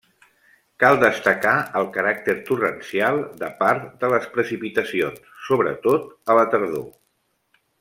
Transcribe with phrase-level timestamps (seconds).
[0.83, 1.51] Cal destacar
[1.81, 6.91] el caràcter torrencial de part de les precipitacions, sobretot a la tardor.